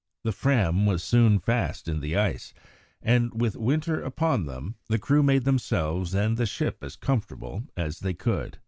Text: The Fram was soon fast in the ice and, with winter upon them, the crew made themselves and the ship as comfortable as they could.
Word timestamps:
The 0.23 0.31
Fram 0.31 0.87
was 0.87 1.03
soon 1.03 1.37
fast 1.37 1.87
in 1.87 1.99
the 1.99 2.17
ice 2.17 2.55
and, 3.03 3.39
with 3.39 3.55
winter 3.55 4.01
upon 4.01 4.47
them, 4.47 4.73
the 4.87 4.97
crew 4.97 5.21
made 5.21 5.43
themselves 5.43 6.15
and 6.15 6.37
the 6.37 6.47
ship 6.47 6.79
as 6.83 6.95
comfortable 6.95 7.65
as 7.77 7.99
they 7.99 8.15
could. 8.15 8.57